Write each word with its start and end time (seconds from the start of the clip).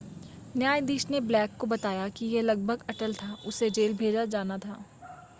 न्यायाधीश 0.55 1.05
ने 1.09 1.19
ब्लेक 1.21 1.51
को 1.59 1.67
बताया 1.67 2.07
कि 2.09 2.25
यह 2.25 2.41
लगभग 2.41 2.83
अटल 2.89 3.13
था 3.13 3.35
उसे 3.45 3.69
जेल 3.71 3.93
भेजा 3.97 4.25
जाना 4.27 4.57
था 4.57 4.83